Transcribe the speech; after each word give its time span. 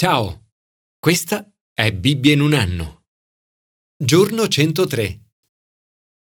Ciao, 0.00 0.52
questa 1.00 1.44
è 1.74 1.92
Bibbia 1.92 2.32
in 2.32 2.40
un 2.40 2.54
anno. 2.54 3.06
Giorno 4.00 4.46
103. 4.46 5.32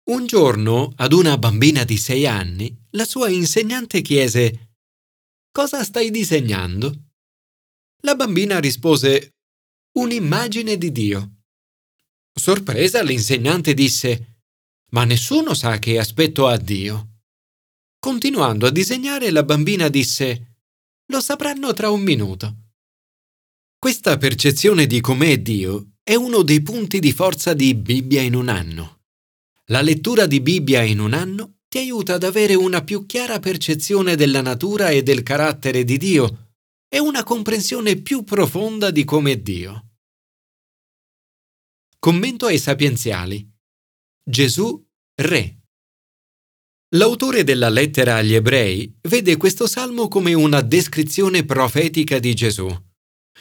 Un 0.09 0.25
giorno, 0.25 0.91
ad 0.95 1.13
una 1.13 1.37
bambina 1.37 1.83
di 1.83 1.95
sei 1.95 2.25
anni, 2.25 2.75
la 2.93 3.05
sua 3.05 3.29
insegnante 3.29 4.01
chiese 4.01 4.77
Cosa 5.51 5.83
stai 5.83 6.09
disegnando? 6.09 7.11
La 7.97 8.15
bambina 8.15 8.59
rispose 8.59 9.35
Un'immagine 9.99 10.75
di 10.75 10.91
Dio. 10.91 11.43
Sorpresa, 12.33 13.03
l'insegnante 13.03 13.75
disse 13.75 14.39
Ma 14.93 15.03
nessuno 15.03 15.53
sa 15.53 15.77
che 15.77 15.99
aspetto 15.99 16.47
ha 16.47 16.57
Dio. 16.57 17.19
Continuando 17.99 18.65
a 18.65 18.71
disegnare, 18.71 19.29
la 19.29 19.43
bambina 19.43 19.87
disse 19.87 20.55
Lo 21.11 21.21
sapranno 21.21 21.73
tra 21.73 21.91
un 21.91 22.01
minuto. 22.01 22.60
Questa 23.83 24.15
percezione 24.17 24.85
di 24.85 25.01
com'è 25.01 25.39
Dio 25.39 25.93
è 26.03 26.13
uno 26.13 26.43
dei 26.43 26.61
punti 26.61 26.99
di 26.99 27.11
forza 27.11 27.55
di 27.55 27.73
Bibbia 27.73 28.21
in 28.21 28.35
un 28.35 28.47
anno. 28.47 29.05
La 29.71 29.81
lettura 29.81 30.27
di 30.27 30.39
Bibbia 30.39 30.83
in 30.83 30.99
un 30.99 31.13
anno 31.13 31.61
ti 31.67 31.79
aiuta 31.79 32.13
ad 32.13 32.23
avere 32.23 32.53
una 32.53 32.83
più 32.83 33.07
chiara 33.07 33.39
percezione 33.39 34.15
della 34.15 34.41
natura 34.41 34.91
e 34.91 35.01
del 35.01 35.23
carattere 35.23 35.83
di 35.83 35.97
Dio 35.97 36.51
e 36.87 36.99
una 36.99 37.23
comprensione 37.23 37.95
più 37.95 38.23
profonda 38.23 38.91
di 38.91 39.03
com'è 39.03 39.39
Dio. 39.41 39.93
Commento 41.97 42.45
ai 42.45 42.59
sapienziali. 42.59 43.51
Gesù, 44.23 44.79
Re. 45.15 45.61
L'autore 46.89 47.43
della 47.43 47.69
lettera 47.69 48.17
agli 48.17 48.35
ebrei 48.35 48.95
vede 49.09 49.37
questo 49.37 49.65
salmo 49.65 50.07
come 50.07 50.35
una 50.35 50.61
descrizione 50.61 51.45
profetica 51.45 52.19
di 52.19 52.35
Gesù. 52.35 52.89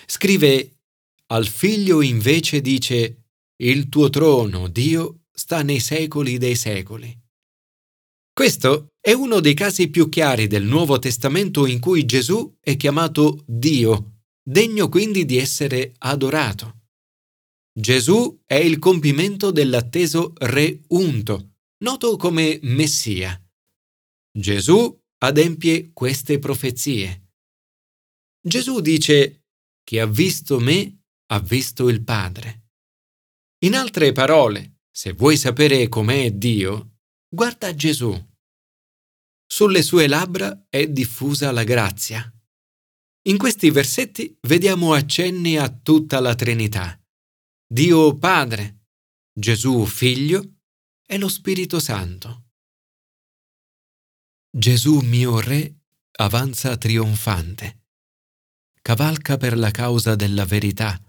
Scrive, 0.07 0.79
al 1.27 1.47
figlio 1.47 2.03
invece 2.03 2.61
dice, 2.61 3.25
il 3.57 3.89
tuo 3.89 4.11
trono, 4.11 4.69
Dio, 4.69 5.27
sta 5.33 5.63
nei 5.63 5.81
secoli 5.81 6.39
dei 6.39 6.57
secoli. 6.57 7.19
Questo 8.33 8.89
è 9.01 9.13
uno 9.13 9.41
dei 9.41 9.55
casi 9.55 9.89
più 9.89 10.09
chiari 10.09 10.47
del 10.47 10.65
Nuovo 10.65 10.99
Testamento 10.99 11.67
in 11.67 11.79
cui 11.79 12.05
Gesù 12.05 12.57
è 12.61 12.77
chiamato 12.77 13.43
Dio, 13.47 14.23
degno 14.43 14.89
quindi 14.89 15.25
di 15.25 15.37
essere 15.37 15.95
adorato. 15.99 16.79
Gesù 17.73 18.41
è 18.45 18.55
il 18.55 18.79
compimento 18.79 19.51
dell'atteso 19.51 20.33
Re 20.37 20.81
unto, 20.89 21.57
noto 21.85 22.17
come 22.17 22.59
Messia. 22.63 23.41
Gesù 24.33 24.99
adempie 25.19 25.91
queste 25.93 26.39
profezie. 26.39 27.29
Gesù 28.43 28.81
dice 28.81 29.40
chi 29.91 29.99
ha 29.99 30.07
visto 30.07 30.61
me 30.61 31.01
ha 31.33 31.41
visto 31.41 31.89
il 31.89 32.05
Padre. 32.05 32.69
In 33.65 33.75
altre 33.75 34.13
parole, 34.13 34.83
se 34.89 35.15
vuoi 35.15 35.37
sapere 35.37 35.89
com'è 35.89 36.31
Dio, 36.31 36.99
guarda 37.29 37.75
Gesù. 37.75 38.15
Sulle 39.45 39.83
sue 39.83 40.07
labbra 40.07 40.67
è 40.69 40.87
diffusa 40.87 41.51
la 41.51 41.65
grazia. 41.65 42.23
In 43.23 43.37
questi 43.37 43.69
versetti 43.71 44.39
vediamo 44.43 44.93
accenni 44.93 45.57
a 45.57 45.69
tutta 45.69 46.21
la 46.21 46.37
Trinità. 46.37 46.97
Dio 47.67 48.17
Padre, 48.17 48.85
Gesù 49.33 49.85
Figlio 49.87 50.59
e 51.05 51.19
lo 51.19 51.27
Spirito 51.27 51.81
Santo. 51.81 52.51
Gesù 54.57 55.01
mio 55.01 55.41
Re 55.41 55.81
avanza 56.13 56.77
trionfante 56.77 57.80
cavalca 58.83 59.37
per 59.37 59.57
la 59.57 59.71
causa 59.71 60.15
della 60.15 60.45
verità, 60.45 61.01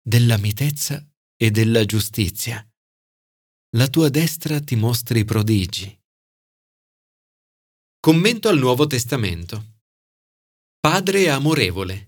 della 0.00 0.38
mitezza 0.38 1.04
e 1.36 1.50
della 1.50 1.84
giustizia. 1.84 2.66
La 3.76 3.88
tua 3.88 4.08
destra 4.08 4.60
ti 4.60 4.76
mostri 4.76 5.24
prodigi. 5.24 5.94
Commento 8.00 8.48
al 8.48 8.58
Nuovo 8.58 8.86
Testamento. 8.86 9.80
Padre 10.80 11.28
amorevole. 11.28 12.06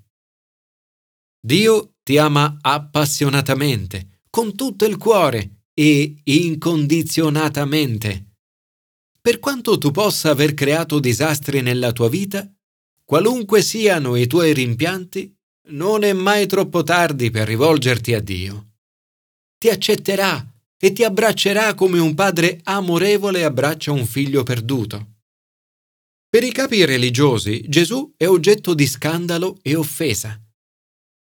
Dio 1.39 1.97
ti 2.03 2.17
ama 2.17 2.57
appassionatamente, 2.61 4.23
con 4.31 4.55
tutto 4.55 4.85
il 4.85 4.97
cuore 4.97 5.65
e 5.75 6.21
incondizionatamente. 6.25 8.37
Per 9.21 9.39
quanto 9.39 9.77
tu 9.77 9.91
possa 9.91 10.31
aver 10.31 10.55
creato 10.55 10.99
disastri 10.99 11.61
nella 11.61 11.93
tua 11.93 12.09
vita, 12.09 12.51
Qualunque 13.11 13.61
siano 13.61 14.15
i 14.15 14.29
tuoi 14.29 14.55
rimpianti, 14.55 15.37
non 15.71 16.05
è 16.05 16.13
mai 16.13 16.47
troppo 16.47 16.85
tardi 16.85 17.33
per 17.33 17.49
rivolgerti 17.49 18.15
a 18.15 18.21
Dio. 18.21 18.75
Ti 19.59 19.69
accetterà 19.69 20.49
e 20.79 20.93
ti 20.93 21.03
abbraccerà 21.03 21.75
come 21.75 21.99
un 21.99 22.15
padre 22.15 22.61
amorevole 22.63 23.43
abbraccia 23.43 23.91
un 23.91 24.07
figlio 24.07 24.45
perduto. 24.45 25.15
Per 26.29 26.45
i 26.45 26.53
capi 26.53 26.85
religiosi 26.85 27.65
Gesù 27.69 28.15
è 28.17 28.29
oggetto 28.29 28.75
di 28.75 28.87
scandalo 28.87 29.59
e 29.61 29.75
offesa. 29.75 30.41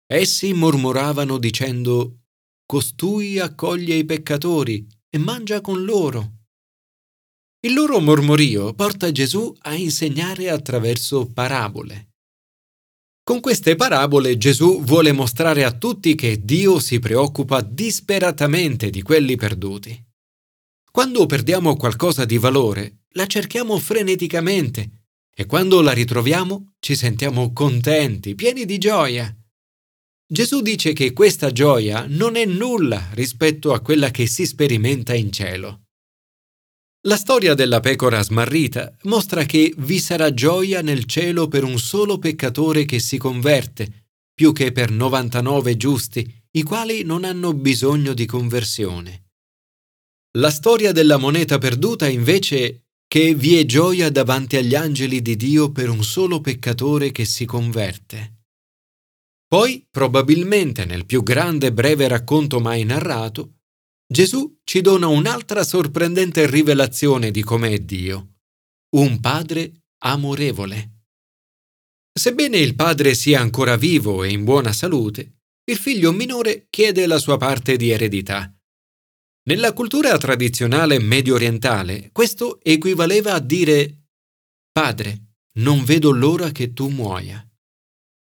Essi 0.06 0.52
mormoravano 0.52 1.38
dicendo 1.38 2.24
Costui 2.66 3.40
accoglie 3.40 3.96
i 3.96 4.04
peccatori 4.04 4.86
e 5.10 5.18
mangia 5.18 5.62
con 5.62 5.86
loro. 5.86 6.37
Il 7.68 7.74
loro 7.74 8.00
mormorio 8.00 8.74
porta 8.74 9.12
Gesù 9.12 9.54
a 9.64 9.76
insegnare 9.76 10.50
attraverso 10.50 11.30
parabole. 11.30 12.12
Con 13.22 13.42
queste 13.42 13.76
parabole 13.76 14.38
Gesù 14.38 14.82
vuole 14.86 15.12
mostrare 15.12 15.66
a 15.66 15.74
tutti 15.74 16.16
che 16.16 16.46
Dio 16.46 16.80
si 16.80 17.00
preoccupa 17.00 17.60
disperatamente 17.60 18.90
di 18.90 19.02
quelli 19.02 19.36
perduti. 19.36 20.02
Quando 20.90 21.26
perdiamo 21.26 21.76
qualcosa 21.76 22.24
di 22.24 22.38
valore, 22.38 23.00
la 23.16 23.26
cerchiamo 23.26 23.78
freneticamente 23.78 25.02
e 25.36 25.46
quando 25.46 25.82
la 25.82 25.92
ritroviamo 25.92 26.76
ci 26.80 26.96
sentiamo 26.96 27.52
contenti, 27.52 28.34
pieni 28.34 28.64
di 28.64 28.78
gioia. 28.78 29.30
Gesù 30.26 30.62
dice 30.62 30.94
che 30.94 31.12
questa 31.12 31.52
gioia 31.52 32.06
non 32.08 32.38
è 32.38 32.46
nulla 32.46 33.10
rispetto 33.12 33.74
a 33.74 33.82
quella 33.82 34.10
che 34.10 34.26
si 34.26 34.46
sperimenta 34.46 35.14
in 35.14 35.34
cielo. 35.34 35.87
La 37.08 37.16
storia 37.16 37.54
della 37.54 37.80
pecora 37.80 38.22
smarrita 38.22 38.94
mostra 39.04 39.46
che 39.46 39.74
vi 39.78 39.98
sarà 39.98 40.34
gioia 40.34 40.82
nel 40.82 41.06
cielo 41.06 41.48
per 41.48 41.64
un 41.64 41.80
solo 41.80 42.20
peccatore 42.20 42.84
che 42.84 43.00
si 43.00 43.18
converte, 43.18 44.10
più 44.34 44.52
che 44.52 44.74
per 44.74 44.92
99 44.92 45.78
giusti, 45.78 46.30
i 46.52 46.64
quali 46.64 47.04
non 47.04 47.24
hanno 47.24 47.54
bisogno 47.54 48.14
di 48.14 48.26
conversione. 48.26 49.30
La 50.38 50.50
storia 50.50 50.92
della 50.92 51.16
moneta 51.16 51.58
perduta 51.60 52.10
invece 52.10 52.88
che 53.08 53.34
vi 53.34 53.56
è 53.56 53.64
gioia 53.64 54.10
davanti 54.10 54.58
agli 54.58 54.76
angeli 54.76 55.22
di 55.22 55.38
Dio 55.38 55.72
per 55.72 55.88
un 55.88 56.04
solo 56.04 56.42
peccatore 56.42 57.14
che 57.14 57.24
si 57.24 57.46
converte. 57.46 58.42
Poi, 59.48 59.88
probabilmente 59.90 60.84
nel 60.84 61.06
più 61.06 61.24
grande 61.24 61.68
e 61.68 61.72
breve 61.72 62.10
racconto 62.10 62.60
mai 62.60 62.84
narrato, 62.84 63.57
Gesù 64.10 64.60
ci 64.64 64.80
dona 64.80 65.08
un'altra 65.08 65.66
sorprendente 65.66 66.50
rivelazione 66.50 67.30
di 67.30 67.44
com'è 67.44 67.80
Dio, 67.80 68.36
un 68.96 69.20
padre 69.20 69.84
amorevole. 70.04 70.92
Sebbene 72.18 72.58
il 72.58 72.76
padre 72.76 73.14
sia 73.14 73.42
ancora 73.42 73.76
vivo 73.76 74.24
e 74.24 74.32
in 74.32 74.46
buona 74.46 74.72
salute, 74.72 75.42
il 75.66 75.78
figlio 75.78 76.14
minore 76.14 76.68
chiede 76.70 77.06
la 77.06 77.20
sua 77.20 77.36
parte 77.36 77.76
di 77.76 77.90
eredità. 77.90 78.50
Nella 79.50 79.74
cultura 79.74 80.18
tradizionale 80.18 81.00
medio 81.00 81.36
orientale 81.36 82.10
questo 82.14 82.60
equivaleva 82.64 83.34
a 83.34 83.40
dire 83.40 84.06
Padre, 84.72 85.34
non 85.56 85.84
vedo 85.84 86.12
l'ora 86.12 86.52
che 86.52 86.72
tu 86.72 86.88
muoia. 86.88 87.46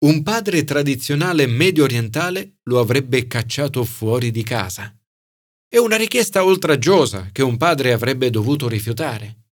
Un 0.07 0.23
padre 0.23 0.65
tradizionale 0.65 1.47
medio 1.47 1.85
orientale 1.85 2.61
lo 2.65 2.81
avrebbe 2.81 3.27
cacciato 3.27 3.85
fuori 3.85 4.31
di 4.31 4.43
casa. 4.43 4.96
È 5.77 5.79
una 5.79 5.97
richiesta 5.97 6.43
oltraggiosa 6.43 7.29
che 7.33 7.43
un 7.43 7.59
padre 7.59 7.93
avrebbe 7.93 8.31
dovuto 8.31 8.67
rifiutare. 8.67 9.43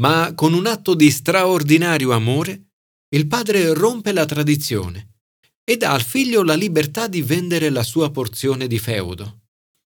Ma 0.00 0.34
con 0.34 0.54
un 0.54 0.66
atto 0.66 0.94
di 0.94 1.08
straordinario 1.08 2.10
amore, 2.10 2.70
il 3.14 3.28
padre 3.28 3.72
rompe 3.74 4.10
la 4.10 4.24
tradizione 4.24 5.20
e 5.62 5.76
dà 5.76 5.92
al 5.92 6.02
figlio 6.02 6.42
la 6.42 6.56
libertà 6.56 7.06
di 7.06 7.22
vendere 7.22 7.70
la 7.70 7.84
sua 7.84 8.10
porzione 8.10 8.66
di 8.66 8.80
feudo. 8.80 9.42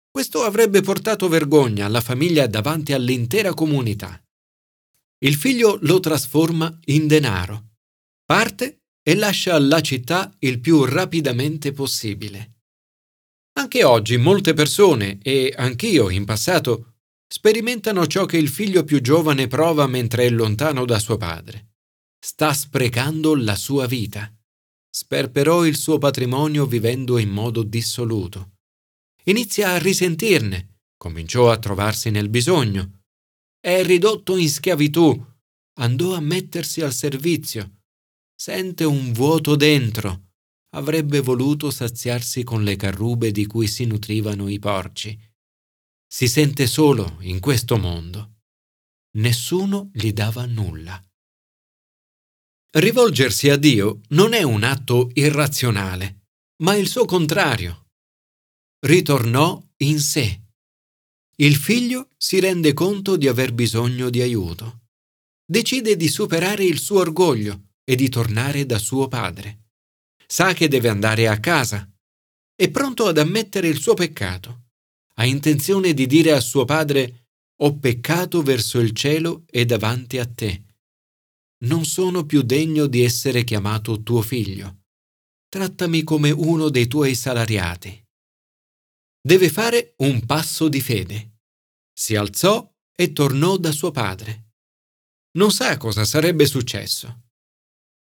Questo 0.10 0.42
avrebbe 0.42 0.82
portato 0.82 1.28
vergogna 1.28 1.86
alla 1.86 2.02
famiglia 2.02 2.48
davanti 2.48 2.92
all'intera 2.92 3.54
comunità. 3.54 4.20
Il 5.24 5.36
figlio 5.36 5.78
lo 5.84 6.00
trasforma 6.00 6.80
in 6.86 7.06
denaro, 7.06 7.74
parte 8.26 8.86
e 9.08 9.14
lascia 9.14 9.60
la 9.60 9.82
città 9.82 10.36
il 10.40 10.60
più 10.60 10.84
rapidamente 10.84 11.74
possibile. 11.74 12.51
Anche 13.54 13.84
oggi 13.84 14.18
molte 14.18 14.54
persone, 14.54 15.20
e 15.22 15.54
anch'io 15.56 16.10
in 16.10 16.26
passato, 16.26 16.96
sperimentano 17.28 18.08
ciò 18.08 18.26
che 18.26 18.38
il 18.38 18.50
figlio 18.50 18.84
più 18.84 19.02
giovane 19.02 19.48
prova 19.48 19.88
mentre 19.88 20.26
è 20.26 20.30
lontano 20.30 20.86
da 20.86 21.00
suo 21.00 21.18
padre. 21.18 21.74
Sta 22.20 22.54
sprecando 22.54 23.36
la 23.36 23.56
sua 23.56 23.88
vita. 23.88 24.32
sperperò 24.94 25.66
il 25.66 25.78
suo 25.78 25.98
patrimonio 25.98 26.66
vivendo 26.66 27.18
in 27.18 27.30
modo 27.30 27.64
dissoluto. 27.64 28.58
Inizia 29.26 29.72
a 29.72 29.78
risentirne, 29.78 30.82
cominciò 30.98 31.50
a 31.50 31.58
trovarsi 31.58 32.10
nel 32.10 32.28
bisogno. 32.28 33.04
È 33.60 33.84
ridotto 33.84 34.36
in 34.36 34.50
schiavitù, 34.50 35.26
andò 35.80 36.14
a 36.14 36.20
mettersi 36.20 36.82
al 36.82 36.94
servizio. 36.94 37.84
Sente 38.36 38.84
un 38.84 39.14
vuoto 39.14 39.56
dentro. 39.56 40.31
Avrebbe 40.74 41.20
voluto 41.20 41.70
saziarsi 41.70 42.44
con 42.44 42.64
le 42.64 42.78
carrube 42.78 43.32
di 43.32 43.46
cui 43.46 43.68
si 43.68 43.86
nutrivano 43.86 44.48
i 44.48 44.58
porci. 44.58 45.20
Si 46.08 46.28
sente 46.28 46.66
solo 46.66 47.18
in 47.22 47.40
questo 47.40 47.78
mondo. 47.78 48.40
Nessuno 49.18 49.90
gli 49.94 50.14
dava 50.14 50.46
nulla. 50.46 51.02
Rivolgersi 52.74 53.50
a 53.50 53.58
Dio 53.58 54.00
non 54.10 54.32
è 54.32 54.44
un 54.44 54.64
atto 54.64 55.10
irrazionale, 55.14 56.28
ma 56.64 56.76
il 56.76 56.88
suo 56.88 57.04
contrario. 57.04 57.90
Ritornò 58.80 59.62
in 59.78 60.00
sé. 60.00 60.42
Il 61.36 61.58
figlio 61.58 62.12
si 62.16 62.40
rende 62.40 62.72
conto 62.72 63.18
di 63.18 63.28
aver 63.28 63.54
bisogno 63.54 64.10
di 64.10 64.22
aiuto. 64.22 64.84
Decide 65.46 65.98
di 65.98 66.08
superare 66.08 66.64
il 66.64 66.80
suo 66.80 67.00
orgoglio 67.00 67.72
e 67.84 67.96
di 67.96 68.08
tornare 68.08 68.66
da 68.66 68.78
suo 68.78 69.10
padre. 69.10 69.61
Sa 70.32 70.54
che 70.54 70.68
deve 70.68 70.88
andare 70.88 71.28
a 71.28 71.40
casa. 71.40 71.86
È 72.56 72.70
pronto 72.70 73.08
ad 73.08 73.18
ammettere 73.18 73.68
il 73.68 73.80
suo 73.80 73.96
peccato. 73.96 74.70
Ha 75.16 75.26
intenzione 75.26 75.94
di 75.94 76.08
dire 76.08 76.32
a 76.32 76.40
suo 76.40 76.64
padre 76.64 77.26
Ho 77.62 77.78
peccato 77.78 78.42
verso 78.42 78.80
il 78.80 78.92
cielo 78.94 79.44
e 79.48 79.66
davanti 79.66 80.18
a 80.18 80.26
te 80.26 80.64
non 81.62 81.86
sono 81.86 82.26
più 82.26 82.42
degno 82.42 82.88
di 82.88 83.04
essere 83.04 83.44
chiamato 83.44 84.02
tuo 84.02 84.22
figlio. 84.22 84.86
Trattami 85.48 86.04
come 86.04 86.32
uno 86.32 86.70
dei 86.70 86.88
tuoi 86.88 87.14
salariati. 87.14 88.04
Deve 89.22 89.50
fare 89.50 89.94
un 89.98 90.26
passo 90.26 90.70
di 90.70 90.82
fede. 90.82 91.40
Si 91.94 92.16
alzò 92.16 92.68
e 92.96 93.12
tornò 93.14 93.58
da 93.58 93.72
suo 93.72 93.92
padre. 93.92 94.54
Non 95.34 95.52
sa 95.52 95.78
cosa 95.78 96.04
sarebbe 96.04 96.46
successo. 96.46 97.30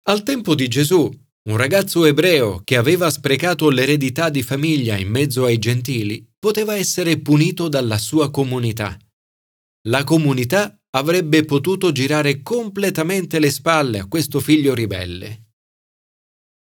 Al 0.08 0.24
tempo 0.24 0.56
di 0.56 0.68
Gesù, 0.68 1.12
un 1.48 1.58
ragazzo 1.58 2.06
ebreo 2.06 2.62
che 2.64 2.76
aveva 2.76 3.10
sprecato 3.12 3.70
l'eredità 3.70 4.30
di 4.30 4.42
famiglia 4.42 4.98
in 4.98 5.10
mezzo 5.10 5.46
ai 5.46 5.60
gentili 5.60 6.28
poteva 6.40 6.76
essere 6.76 7.20
punito 7.20 7.68
dalla 7.68 8.00
sua 8.00 8.32
comunità. 8.32 8.98
La 9.88 10.04
comunità 10.04 10.76
avrebbe 10.92 11.46
potuto 11.46 11.92
girare 11.92 12.42
completamente 12.42 13.38
le 13.38 13.52
spalle 13.52 14.00
a 14.00 14.08
questo 14.08 14.40
figlio 14.40 14.74
ribelle. 14.74 15.44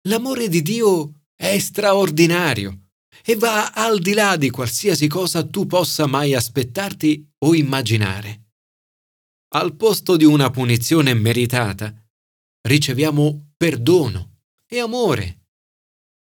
L'amore 0.09 0.49
di 0.49 0.63
Dio 0.63 1.23
è 1.35 1.59
straordinario 1.59 2.91
e 3.25 3.35
va 3.35 3.73
al 3.73 3.99
di 3.99 4.13
là 4.13 4.37
di 4.37 4.49
qualsiasi 4.51 5.09
cosa 5.09 5.45
tu 5.45 5.67
possa 5.67 6.07
mai 6.07 6.35
aspettarti 6.35 7.29
o 7.39 7.55
immaginare. 7.55 8.45
Al 9.55 9.75
posto 9.75 10.17
di 10.17 10.25
una 10.25 10.51
punizione 10.51 11.15
meritata, 11.15 11.93
riceviamo 12.69 13.55
perdono 13.57 14.38
e 14.69 14.79
amore. 14.79 15.47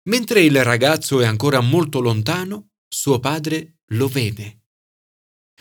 Mentre 0.09 0.43
il 0.43 0.63
ragazzo 0.65 1.21
è 1.21 1.27
ancora 1.27 1.61
molto 1.61 2.01
lontano, 2.01 2.71
suo 2.89 3.21
padre 3.21 3.79
lo 3.93 4.09
vede. 4.09 4.63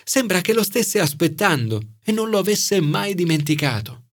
Sembra 0.04 0.42
che 0.42 0.54
lo 0.54 0.64
stesse 0.64 1.00
aspettando 1.00 1.98
e 2.04 2.12
non 2.12 2.30
lo 2.30 2.40
avesse 2.40 2.82
mai 2.82 3.14
dimenticato. 3.14 4.10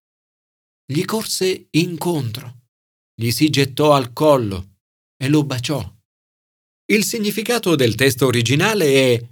Gli 0.85 1.05
corse 1.05 1.69
incontro, 1.71 2.67
gli 3.15 3.31
si 3.31 3.49
gettò 3.49 3.95
al 3.95 4.13
collo 4.13 4.77
e 5.17 5.29
lo 5.29 5.45
baciò. 5.45 5.97
Il 6.91 7.05
significato 7.05 7.75
del 7.75 7.95
testo 7.95 8.27
originale 8.27 9.15
è 9.15 9.29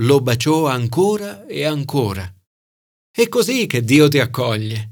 lo 0.00 0.20
baciò 0.20 0.66
ancora 0.66 1.46
e 1.46 1.64
ancora. 1.64 2.32
È 3.10 3.28
così 3.28 3.66
che 3.66 3.82
Dio 3.82 4.08
ti 4.08 4.18
accoglie. 4.18 4.89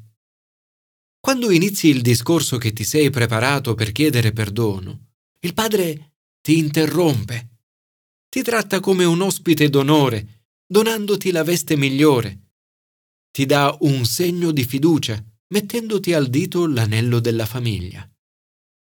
Quando 1.20 1.50
inizi 1.50 1.88
il 1.88 2.00
discorso 2.00 2.58
che 2.58 2.72
ti 2.72 2.84
sei 2.84 3.10
preparato 3.10 3.74
per 3.74 3.92
chiedere 3.92 4.32
perdono, 4.32 5.08
il 5.40 5.54
Padre 5.54 6.14
ti 6.40 6.58
interrompe, 6.58 7.58
ti 8.28 8.42
tratta 8.42 8.80
come 8.80 9.04
un 9.04 9.20
ospite 9.20 9.68
d'onore 9.68 10.38
donandoti 10.66 11.30
la 11.30 11.42
veste 11.42 11.76
migliore. 11.76 12.50
Ti 13.30 13.46
dà 13.46 13.76
un 13.80 14.04
segno 14.04 14.50
di 14.50 14.64
fiducia, 14.64 15.22
mettendoti 15.48 16.12
al 16.12 16.28
dito 16.28 16.66
l'anello 16.66 17.20
della 17.20 17.46
famiglia. 17.46 18.08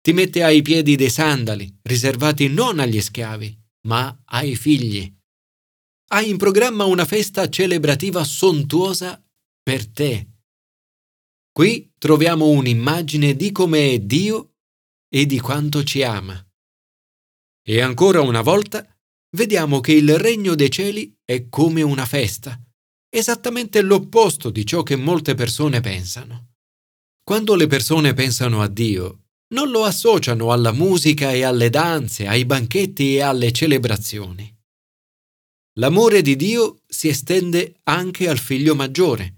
Ti 0.00 0.12
mette 0.12 0.43
ai 0.43 0.62
piedi 0.62 0.96
dei 0.96 1.11
sandali, 1.11 1.79
riservati 1.82 2.49
non 2.49 2.79
agli 2.79 3.00
schiavi, 3.00 3.58
ma 3.88 4.22
ai 4.26 4.56
figli. 4.56 5.12
Hai 6.08 6.31
in 6.31 6.37
programma 6.38 6.84
una 6.84 7.05
festa 7.05 7.49
celebrativa 7.50 8.25
sontuosa 8.25 9.22
per 9.62 9.87
te. 9.88 10.35
Qui 11.56 11.94
troviamo 11.97 12.49
un'immagine 12.49 13.35
di 13.35 13.50
come 13.50 13.93
è 13.93 13.99
Dio 14.00 14.56
e 15.08 15.25
di 15.25 15.41
quanto 15.41 15.85
ci 15.85 16.03
ama. 16.03 16.38
E 17.67 17.81
ancora 17.81 18.20
una 18.20 18.43
volta 18.43 18.87
vediamo 19.35 19.81
che 19.81 19.93
il 19.93 20.19
regno 20.19 20.55
dei 20.55 20.70
cieli 20.70 21.17
è 21.25 21.49
come 21.49 21.81
una 21.81 22.05
festa, 22.05 22.62
esattamente 23.08 23.81
l'opposto 23.81 24.50
di 24.50 24.67
ciò 24.67 24.82
che 24.82 24.97
molte 24.97 25.35
persone 25.35 25.81
pensano. 25.81 26.56
Quando 27.25 27.55
le 27.55 27.69
persone 27.69 28.12
pensano 28.12 28.61
a 28.61 28.69
Dio, 28.69 29.29
non 29.55 29.70
lo 29.70 29.85
associano 29.85 30.53
alla 30.53 30.73
musica 30.73 31.32
e 31.32 31.43
alle 31.43 31.70
danze, 31.70 32.26
ai 32.26 32.44
banchetti 32.44 33.14
e 33.14 33.23
alle 33.23 33.50
celebrazioni. 33.53 34.55
L'amore 35.79 36.20
di 36.20 36.37
Dio 36.37 36.82
si 36.87 37.08
estende 37.08 37.81
anche 37.85 38.29
al 38.29 38.38
figlio 38.38 38.75
maggiore, 38.75 39.35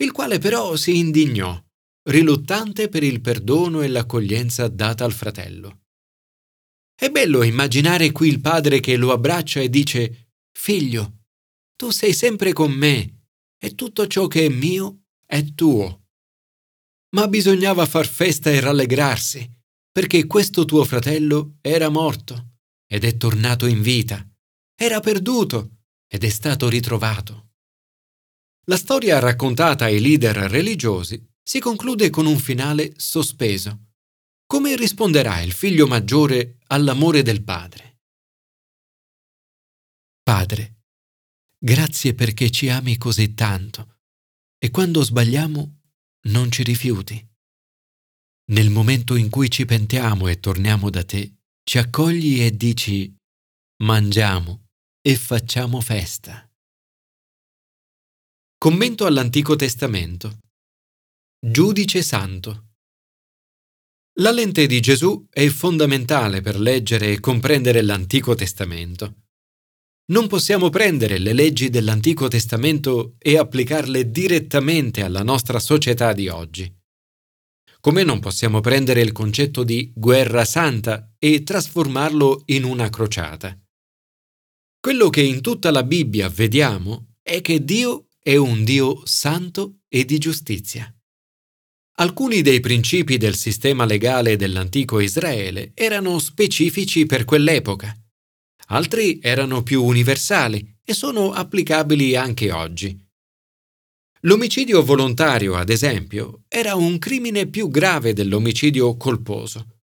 il 0.00 0.12
quale 0.12 0.38
però 0.38 0.76
si 0.76 0.96
indignò, 0.96 1.62
riluttante 2.08 2.88
per 2.88 3.02
il 3.02 3.20
perdono 3.20 3.82
e 3.82 3.88
l'accoglienza 3.88 4.68
data 4.68 5.04
al 5.04 5.12
fratello. 5.12 5.82
È 6.94 7.10
bello 7.10 7.42
immaginare 7.42 8.10
qui 8.12 8.28
il 8.28 8.40
padre 8.40 8.80
che 8.80 8.96
lo 8.96 9.12
abbraccia 9.12 9.60
e 9.60 9.68
dice 9.68 10.32
Figlio, 10.52 11.24
tu 11.76 11.90
sei 11.90 12.12
sempre 12.12 12.52
con 12.52 12.72
me 12.72 13.28
e 13.58 13.74
tutto 13.74 14.06
ciò 14.06 14.26
che 14.26 14.46
è 14.46 14.48
mio 14.48 15.04
è 15.26 15.54
tuo. 15.54 16.08
Ma 17.14 17.28
bisognava 17.28 17.86
far 17.86 18.06
festa 18.06 18.50
e 18.50 18.60
rallegrarsi, 18.60 19.50
perché 19.90 20.26
questo 20.26 20.64
tuo 20.64 20.84
fratello 20.84 21.56
era 21.60 21.88
morto 21.88 22.52
ed 22.86 23.04
è 23.04 23.16
tornato 23.16 23.66
in 23.66 23.82
vita, 23.82 24.26
era 24.74 25.00
perduto 25.00 25.78
ed 26.06 26.24
è 26.24 26.28
stato 26.28 26.68
ritrovato. 26.68 27.49
La 28.64 28.76
storia 28.76 29.18
raccontata 29.18 29.86
ai 29.86 30.00
leader 30.00 30.36
religiosi 30.36 31.22
si 31.42 31.60
conclude 31.60 32.10
con 32.10 32.26
un 32.26 32.38
finale 32.38 32.92
sospeso 32.96 33.90
come 34.50 34.74
risponderà 34.74 35.42
il 35.42 35.52
figlio 35.52 35.86
maggiore 35.86 36.58
all'amore 36.66 37.22
del 37.22 37.44
padre? 37.44 38.00
Padre, 40.24 40.82
grazie 41.56 42.14
perché 42.14 42.50
ci 42.50 42.68
ami 42.68 42.98
così 42.98 43.34
tanto 43.34 43.98
e 44.58 44.72
quando 44.72 45.04
sbagliamo 45.04 45.82
non 46.22 46.50
ci 46.50 46.64
rifiuti. 46.64 47.24
Nel 48.50 48.70
momento 48.70 49.14
in 49.14 49.30
cui 49.30 49.48
ci 49.48 49.64
pentiamo 49.66 50.26
e 50.26 50.40
torniamo 50.40 50.90
da 50.90 51.04
te, 51.04 51.32
ci 51.62 51.78
accogli 51.78 52.42
e 52.42 52.50
dici 52.50 53.16
mangiamo 53.84 54.66
e 55.00 55.14
facciamo 55.14 55.80
festa. 55.80 56.49
Commento 58.62 59.06
all'Antico 59.06 59.56
Testamento. 59.56 60.40
Giudice 61.40 62.02
Santo. 62.02 62.72
La 64.18 64.32
lente 64.32 64.66
di 64.66 64.80
Gesù 64.80 65.26
è 65.30 65.48
fondamentale 65.48 66.42
per 66.42 66.60
leggere 66.60 67.10
e 67.10 67.20
comprendere 67.20 67.80
l'Antico 67.80 68.34
Testamento. 68.34 69.22
Non 70.12 70.26
possiamo 70.26 70.68
prendere 70.68 71.16
le 71.16 71.32
leggi 71.32 71.70
dell'Antico 71.70 72.28
Testamento 72.28 73.14
e 73.16 73.38
applicarle 73.38 74.10
direttamente 74.10 75.02
alla 75.02 75.22
nostra 75.22 75.58
società 75.58 76.12
di 76.12 76.28
oggi. 76.28 76.70
Come 77.80 78.02
non 78.02 78.20
possiamo 78.20 78.60
prendere 78.60 79.00
il 79.00 79.12
concetto 79.12 79.64
di 79.64 79.90
guerra 79.96 80.44
santa 80.44 81.14
e 81.18 81.44
trasformarlo 81.44 82.42
in 82.48 82.64
una 82.64 82.90
crociata. 82.90 83.58
Quello 84.78 85.08
che 85.08 85.22
in 85.22 85.40
tutta 85.40 85.70
la 85.70 85.82
Bibbia 85.82 86.28
vediamo 86.28 87.14
è 87.22 87.40
che 87.40 87.64
Dio 87.64 88.04
è 88.22 88.36
un 88.36 88.64
Dio 88.64 89.00
santo 89.06 89.78
e 89.88 90.04
di 90.04 90.18
giustizia. 90.18 90.94
Alcuni 92.00 92.42
dei 92.42 92.60
principi 92.60 93.16
del 93.16 93.34
sistema 93.34 93.86
legale 93.86 94.36
dell'antico 94.36 95.00
Israele 95.00 95.72
erano 95.74 96.18
specifici 96.18 97.06
per 97.06 97.24
quell'epoca, 97.24 97.94
altri 98.68 99.20
erano 99.22 99.62
più 99.62 99.82
universali 99.82 100.76
e 100.84 100.92
sono 100.92 101.32
applicabili 101.32 102.14
anche 102.14 102.52
oggi. 102.52 102.98
L'omicidio 104.24 104.82
volontario, 104.82 105.54
ad 105.54 105.70
esempio, 105.70 106.42
era 106.46 106.74
un 106.74 106.98
crimine 106.98 107.46
più 107.46 107.70
grave 107.70 108.12
dell'omicidio 108.12 108.98
colposo. 108.98 109.78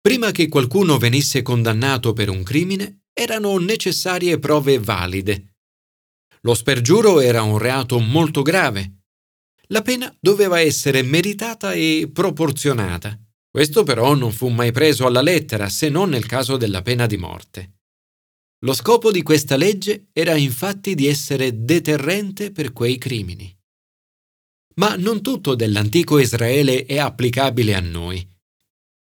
Prima 0.00 0.32
che 0.32 0.48
qualcuno 0.48 0.98
venisse 0.98 1.42
condannato 1.42 2.12
per 2.12 2.28
un 2.28 2.42
crimine, 2.42 3.04
erano 3.12 3.56
necessarie 3.58 4.40
prove 4.40 4.80
valide. 4.80 5.51
Lo 6.44 6.54
spergiuro 6.54 7.20
era 7.20 7.42
un 7.42 7.58
reato 7.58 7.98
molto 8.00 8.42
grave. 8.42 9.02
La 9.68 9.82
pena 9.82 10.14
doveva 10.20 10.60
essere 10.60 11.02
meritata 11.02 11.72
e 11.72 12.10
proporzionata. 12.12 13.18
Questo 13.48 13.84
però 13.84 14.14
non 14.14 14.32
fu 14.32 14.48
mai 14.48 14.72
preso 14.72 15.06
alla 15.06 15.22
lettera, 15.22 15.68
se 15.68 15.88
non 15.88 16.10
nel 16.10 16.26
caso 16.26 16.56
della 16.56 16.82
pena 16.82 17.06
di 17.06 17.16
morte. 17.16 17.74
Lo 18.64 18.74
scopo 18.74 19.10
di 19.10 19.22
questa 19.22 19.56
legge 19.56 20.08
era 20.12 20.36
infatti 20.36 20.94
di 20.94 21.06
essere 21.06 21.64
deterrente 21.64 22.50
per 22.50 22.72
quei 22.72 22.98
crimini. 22.98 23.56
Ma 24.76 24.96
non 24.96 25.22
tutto 25.22 25.54
dell'antico 25.54 26.18
Israele 26.18 26.84
è 26.84 26.98
applicabile 26.98 27.74
a 27.74 27.80
noi. 27.80 28.26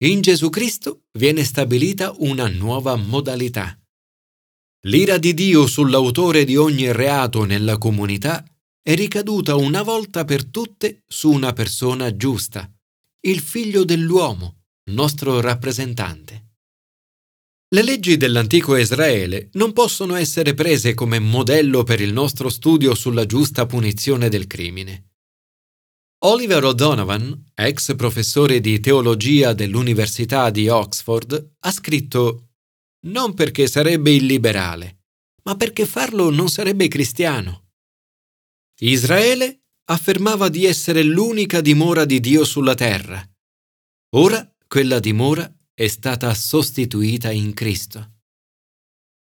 In 0.04 0.20
Gesù 0.20 0.50
Cristo 0.50 1.04
viene 1.12 1.42
stabilita 1.42 2.12
una 2.18 2.48
nuova 2.48 2.96
modalità. 2.96 3.78
L'ira 4.86 5.16
di 5.16 5.32
Dio 5.32 5.66
sull'autore 5.66 6.44
di 6.44 6.56
ogni 6.56 6.92
reato 6.92 7.44
nella 7.44 7.78
comunità 7.78 8.44
è 8.82 8.94
ricaduta 8.94 9.56
una 9.56 9.82
volta 9.82 10.26
per 10.26 10.44
tutte 10.44 11.04
su 11.06 11.30
una 11.30 11.54
persona 11.54 12.14
giusta, 12.14 12.70
il 13.20 13.40
figlio 13.40 13.84
dell'uomo, 13.84 14.64
nostro 14.90 15.40
rappresentante. 15.40 16.56
Le 17.74 17.82
leggi 17.82 18.18
dell'antico 18.18 18.76
Israele 18.76 19.48
non 19.52 19.72
possono 19.72 20.16
essere 20.16 20.52
prese 20.52 20.92
come 20.92 21.18
modello 21.18 21.82
per 21.82 22.02
il 22.02 22.12
nostro 22.12 22.50
studio 22.50 22.94
sulla 22.94 23.24
giusta 23.24 23.64
punizione 23.64 24.28
del 24.28 24.46
crimine. 24.46 25.12
Oliver 26.24 26.62
O'Donovan, 26.62 27.52
ex 27.54 27.96
professore 27.96 28.60
di 28.60 28.78
teologia 28.80 29.54
dell'Università 29.54 30.50
di 30.50 30.68
Oxford, 30.68 31.52
ha 31.60 31.70
scritto 31.72 32.50
non 33.04 33.34
perché 33.34 33.66
sarebbe 33.66 34.12
illiberale, 34.12 35.04
ma 35.44 35.56
perché 35.56 35.86
farlo 35.86 36.30
non 36.30 36.48
sarebbe 36.48 36.88
cristiano. 36.88 37.70
Israele 38.80 39.64
affermava 39.86 40.48
di 40.48 40.64
essere 40.64 41.02
l'unica 41.02 41.60
dimora 41.60 42.04
di 42.04 42.20
Dio 42.20 42.44
sulla 42.44 42.74
terra. 42.74 43.22
Ora 44.16 44.48
quella 44.66 44.98
dimora 44.98 45.52
è 45.74 45.86
stata 45.88 46.32
sostituita 46.34 47.30
in 47.30 47.52
Cristo. 47.52 48.12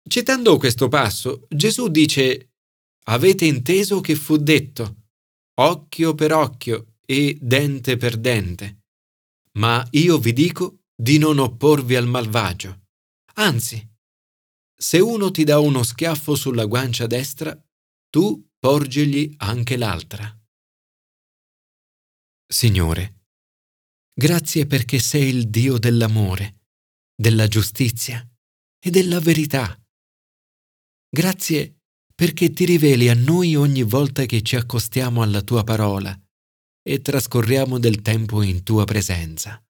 Citando 0.08 0.58
questo 0.58 0.88
passo, 0.88 1.46
Gesù 1.50 1.88
dice, 1.88 2.52
Avete 3.06 3.46
inteso 3.46 4.00
che 4.02 4.16
fu 4.16 4.38
detto, 4.38 5.06
occhio 5.60 6.14
per 6.14 6.34
occhio 6.34 6.98
e 7.06 7.38
dente 7.42 7.98
per 7.98 8.18
dente. 8.18 8.84
Ma 9.54 9.86
io 9.92 10.18
vi 10.20 10.34
dico 10.34 10.84
di 10.96 11.18
non 11.18 11.40
opporvi 11.40 11.96
al 11.96 12.08
malvagio. 12.08 12.81
Anzi, 13.36 13.90
se 14.76 15.00
uno 15.00 15.32
ti 15.32 15.44
dà 15.44 15.60
uno 15.60 15.84
schiaffo 15.84 16.36
sulla 16.36 16.66
guancia 16.66 17.08
destra, 17.08 17.60
tu 18.10 18.50
porgigli 18.60 19.34
anche 19.38 19.78
l'altra. 19.78 20.36
Signore, 22.48 23.22
Grazie 24.14 24.68
perché 24.68 25.00
sei 25.00 25.30
il 25.30 25.50
Dio 25.50 25.80
dell'amore, 25.80 26.66
della 27.16 27.48
giustizia 27.48 28.24
e 28.80 28.90
della 28.90 29.20
verità. 29.20 29.76
Grazie 31.10 31.80
perché 32.14 32.52
ti 32.52 32.66
riveli 32.66 33.10
a 33.10 33.16
noi 33.16 33.56
ogni 33.56 33.84
volta 33.84 34.26
che 34.26 34.42
ci 34.42 34.58
accostiamo 34.58 35.22
alla 35.24 35.42
tua 35.42 35.64
parola 35.64 36.16
e 36.84 37.02
trascorriamo 37.02 37.80
del 37.80 38.02
tempo 38.02 38.42
in 38.42 38.64
tua 38.64 38.84
presenza. 38.86 39.64